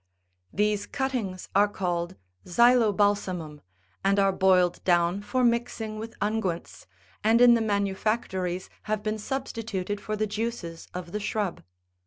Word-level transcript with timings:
These 0.51 0.87
cuttings 0.87 1.47
are 1.55 1.67
called 1.67 2.15
xylobalsamum,78 2.47 3.59
and 4.03 4.17
are 4.17 4.31
boiled 4.31 4.83
down 4.83 5.21
for 5.21 5.43
mixing 5.43 5.99
with 5.99 6.15
unguents, 6.19 6.87
and 7.23 7.39
in 7.39 7.53
the 7.53 7.61
manufac 7.61 8.27
tories 8.27 8.67
have 8.89 9.03
been 9.03 9.19
substituted 9.19 10.01
for 10.01 10.15
the 10.15 10.25
juices 10.25 10.87
of 10.95 11.11
the 11.11 11.19
shrub. 11.19 11.61